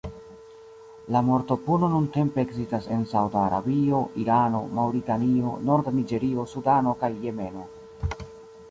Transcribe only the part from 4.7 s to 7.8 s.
Maŭritanio, norda Niĝerio, Sudano, kaj Jemeno.